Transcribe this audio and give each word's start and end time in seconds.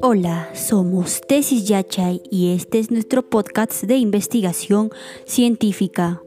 Hola, 0.00 0.50
somos 0.54 1.20
Tesis 1.20 1.66
Yachay 1.66 2.22
y 2.30 2.54
este 2.54 2.78
es 2.78 2.90
nuestro 2.90 3.22
podcast 3.22 3.84
de 3.84 3.96
investigación 3.96 4.90
científica. 5.26 6.22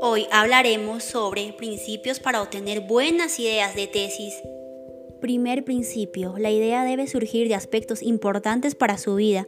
Hoy 0.00 0.26
hablaremos 0.30 1.04
sobre 1.04 1.52
principios 1.52 2.20
para 2.20 2.42
obtener 2.42 2.80
buenas 2.82 3.38
ideas 3.40 3.74
de 3.74 3.86
tesis. 3.86 4.34
Primer 5.20 5.64
principio, 5.64 6.34
la 6.38 6.50
idea 6.50 6.84
debe 6.84 7.06
surgir 7.06 7.48
de 7.48 7.54
aspectos 7.54 8.02
importantes 8.02 8.74
para 8.74 8.98
su 8.98 9.16
vida. 9.16 9.46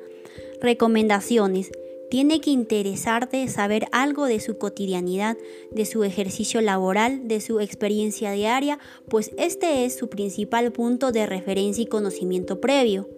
Recomendaciones. 0.60 1.70
Tiene 2.10 2.40
que 2.40 2.50
interesarte 2.50 3.46
saber 3.48 3.86
algo 3.90 4.26
de 4.26 4.38
su 4.38 4.58
cotidianidad, 4.58 5.36
de 5.72 5.86
su 5.86 6.04
ejercicio 6.04 6.60
laboral, 6.60 7.26
de 7.26 7.40
su 7.40 7.60
experiencia 7.60 8.30
diaria, 8.30 8.78
pues 9.08 9.32
este 9.38 9.84
es 9.84 9.96
su 9.96 10.08
principal 10.08 10.70
punto 10.72 11.10
de 11.10 11.26
referencia 11.26 11.82
y 11.82 11.86
conocimiento 11.86 12.60
previo. 12.60 13.08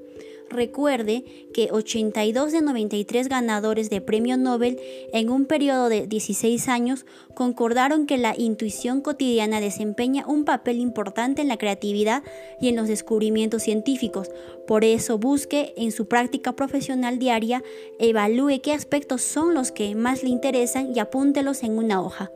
Recuerde 0.51 1.25
que 1.53 1.69
82 1.71 2.53
de 2.53 2.63
93 2.63 3.29
ganadores 3.29 3.91
de 3.91 4.01
premio 4.01 4.37
Nobel 4.37 4.79
en 5.13 5.29
un 5.29 5.45
periodo 5.45 5.89
de 5.89 6.07
16 6.07 6.69
años 6.69 7.05
concordaron 7.35 8.07
que 8.07 8.17
la 8.17 8.35
intuición 8.37 9.03
cotidiana 9.03 9.61
desempeña 9.61 10.27
un 10.27 10.45
papel 10.45 10.79
importante 10.81 11.43
en 11.43 11.49
la 11.49 11.59
creatividad 11.59 12.23
y 12.61 12.69
en 12.69 12.77
los 12.77 12.89
descubrimientos 12.89 13.63
científicos. 13.63 14.31
Por 14.67 14.85
eso 14.85 15.19
busque 15.19 15.75
en 15.77 15.93
su 15.93 16.09
práctica 16.09 16.53
profesional 16.53 17.19
diaria, 17.19 17.63
evalúe 17.99 18.61
qué 18.63 18.73
aspectos 18.73 19.23
son 19.23 19.53
los 19.53 19.71
que 19.71 19.95
más 19.95 20.23
le 20.23 20.31
interesan 20.31 20.95
y 20.95 20.99
apúntelos 20.99 21.63
en 21.63 21.77
una 21.77 22.01
hoja. 22.03 22.31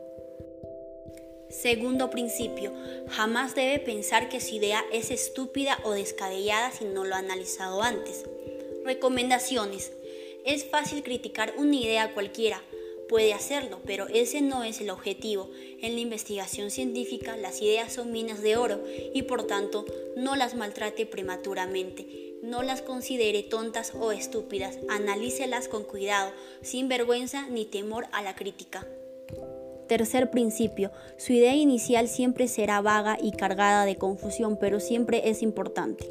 Segundo 1.61 2.09
principio, 2.09 2.73
jamás 3.09 3.53
debe 3.53 3.77
pensar 3.77 4.27
que 4.27 4.41
su 4.41 4.55
idea 4.55 4.83
es 4.91 5.11
estúpida 5.11 5.79
o 5.83 5.91
descabellada 5.91 6.71
si 6.71 6.85
no 6.85 7.05
lo 7.05 7.13
ha 7.13 7.19
analizado 7.19 7.83
antes. 7.83 8.25
Recomendaciones. 8.83 9.91
Es 10.45 10.65
fácil 10.65 11.03
criticar 11.03 11.53
una 11.57 11.75
idea 11.75 12.13
cualquiera, 12.13 12.61
puede 13.07 13.33
hacerlo, 13.33 13.79
pero 13.85 14.07
ese 14.07 14.41
no 14.41 14.63
es 14.63 14.81
el 14.81 14.89
objetivo. 14.89 15.51
En 15.79 15.93
la 15.93 15.99
investigación 15.99 16.71
científica 16.71 17.37
las 17.37 17.61
ideas 17.61 17.93
son 17.93 18.11
minas 18.11 18.41
de 18.41 18.57
oro 18.57 18.83
y 19.13 19.21
por 19.21 19.45
tanto 19.45 19.85
no 20.17 20.35
las 20.35 20.55
maltrate 20.55 21.05
prematuramente. 21.05 22.33
No 22.41 22.63
las 22.63 22.81
considere 22.81 23.43
tontas 23.43 23.93
o 23.97 24.11
estúpidas, 24.11 24.79
analícelas 24.89 25.67
con 25.67 25.83
cuidado, 25.83 26.33
sin 26.63 26.89
vergüenza 26.89 27.47
ni 27.47 27.65
temor 27.65 28.07
a 28.11 28.23
la 28.23 28.35
crítica. 28.35 28.87
Tercer 29.93 30.31
principio, 30.31 30.89
su 31.17 31.33
idea 31.33 31.53
inicial 31.53 32.07
siempre 32.07 32.47
será 32.47 32.81
vaga 32.81 33.15
y 33.21 33.31
cargada 33.31 33.85
de 33.85 33.95
confusión, 33.95 34.57
pero 34.57 34.79
siempre 34.79 35.29
es 35.29 35.43
importante. 35.43 36.09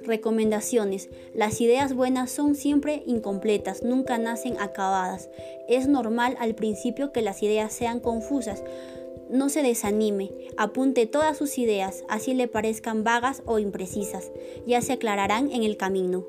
Recomendaciones. 0.00 1.10
Las 1.34 1.60
ideas 1.60 1.92
buenas 1.92 2.30
son 2.30 2.54
siempre 2.54 3.02
incompletas, 3.04 3.82
nunca 3.82 4.16
nacen 4.16 4.58
acabadas. 4.58 5.28
Es 5.68 5.86
normal 5.86 6.34
al 6.40 6.54
principio 6.54 7.12
que 7.12 7.20
las 7.20 7.42
ideas 7.42 7.74
sean 7.74 8.00
confusas. 8.00 8.64
No 9.28 9.50
se 9.50 9.62
desanime, 9.62 10.30
apunte 10.56 11.04
todas 11.04 11.36
sus 11.36 11.58
ideas, 11.58 12.04
así 12.08 12.32
le 12.32 12.48
parezcan 12.48 13.04
vagas 13.04 13.42
o 13.44 13.58
imprecisas. 13.58 14.30
Ya 14.66 14.80
se 14.80 14.94
aclararán 14.94 15.52
en 15.52 15.62
el 15.62 15.76
camino. 15.76 16.24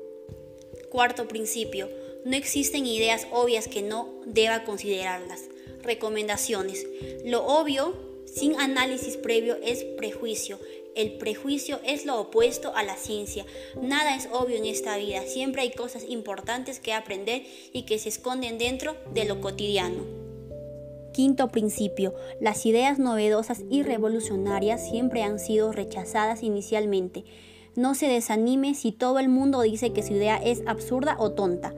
Cuarto 0.90 1.26
principio. 1.26 1.88
No 2.26 2.36
existen 2.36 2.84
ideas 2.84 3.26
obvias 3.32 3.66
que 3.66 3.80
no 3.80 4.10
deba 4.26 4.64
considerarlas. 4.64 5.55
Recomendaciones. 5.86 6.84
Lo 7.24 7.46
obvio, 7.46 7.94
sin 8.26 8.58
análisis 8.58 9.16
previo, 9.16 9.56
es 9.62 9.84
prejuicio. 9.84 10.58
El 10.96 11.12
prejuicio 11.12 11.78
es 11.84 12.06
lo 12.06 12.18
opuesto 12.18 12.74
a 12.74 12.82
la 12.82 12.96
ciencia. 12.96 13.46
Nada 13.80 14.16
es 14.16 14.28
obvio 14.32 14.56
en 14.56 14.64
esta 14.64 14.96
vida. 14.96 15.22
Siempre 15.22 15.62
hay 15.62 15.70
cosas 15.70 16.04
importantes 16.08 16.80
que 16.80 16.92
aprender 16.92 17.44
y 17.72 17.82
que 17.82 18.00
se 18.00 18.08
esconden 18.08 18.58
dentro 18.58 18.96
de 19.14 19.26
lo 19.26 19.40
cotidiano. 19.40 20.02
Quinto 21.12 21.48
principio. 21.48 22.14
Las 22.40 22.66
ideas 22.66 22.98
novedosas 22.98 23.62
y 23.70 23.84
revolucionarias 23.84 24.90
siempre 24.90 25.22
han 25.22 25.38
sido 25.38 25.70
rechazadas 25.70 26.42
inicialmente. 26.42 27.24
No 27.76 27.94
se 27.94 28.08
desanime 28.08 28.74
si 28.74 28.90
todo 28.90 29.18
el 29.18 29.28
mundo 29.28 29.60
dice 29.60 29.92
que 29.92 30.02
su 30.02 30.14
idea 30.14 30.36
es 30.38 30.62
absurda 30.66 31.16
o 31.20 31.32
tonta. 31.32 31.74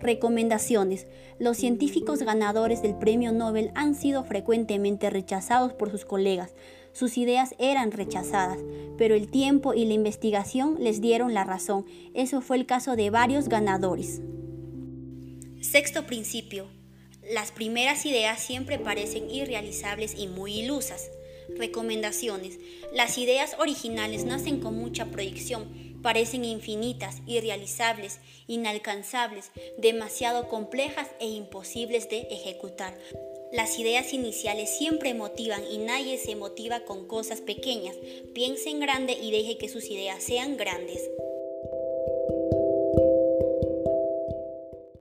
Recomendaciones. 0.00 1.06
Los 1.38 1.58
científicos 1.58 2.22
ganadores 2.22 2.80
del 2.80 2.94
Premio 2.94 3.32
Nobel 3.32 3.70
han 3.74 3.94
sido 3.94 4.24
frecuentemente 4.24 5.10
rechazados 5.10 5.74
por 5.74 5.90
sus 5.90 6.06
colegas. 6.06 6.54
Sus 6.92 7.18
ideas 7.18 7.54
eran 7.58 7.92
rechazadas, 7.92 8.58
pero 8.96 9.14
el 9.14 9.30
tiempo 9.30 9.74
y 9.74 9.84
la 9.84 9.92
investigación 9.92 10.76
les 10.80 11.02
dieron 11.02 11.34
la 11.34 11.44
razón. 11.44 11.84
Eso 12.14 12.40
fue 12.40 12.56
el 12.56 12.66
caso 12.66 12.96
de 12.96 13.10
varios 13.10 13.48
ganadores. 13.48 14.22
Sexto 15.60 16.06
principio. 16.06 16.66
Las 17.30 17.52
primeras 17.52 18.06
ideas 18.06 18.40
siempre 18.40 18.78
parecen 18.78 19.30
irrealizables 19.30 20.14
y 20.16 20.28
muy 20.28 20.60
ilusas. 20.60 21.10
Recomendaciones. 21.58 22.58
Las 22.94 23.18
ideas 23.18 23.54
originales 23.58 24.24
nacen 24.24 24.60
con 24.60 24.76
mucha 24.76 25.06
proyección 25.06 25.89
parecen 26.02 26.44
infinitas, 26.44 27.16
irrealizables, 27.26 28.20
inalcanzables, 28.46 29.50
demasiado 29.78 30.48
complejas 30.48 31.08
e 31.20 31.28
imposibles 31.28 32.08
de 32.08 32.22
ejecutar. 32.30 32.96
Las 33.52 33.78
ideas 33.78 34.12
iniciales 34.12 34.70
siempre 34.76 35.12
motivan 35.12 35.62
y 35.70 35.78
nadie 35.78 36.18
se 36.18 36.36
motiva 36.36 36.84
con 36.84 37.08
cosas 37.08 37.40
pequeñas. 37.40 37.96
Piense 38.32 38.70
en 38.70 38.80
grande 38.80 39.14
y 39.14 39.32
deje 39.32 39.58
que 39.58 39.68
sus 39.68 39.86
ideas 39.86 40.22
sean 40.22 40.56
grandes. 40.56 41.00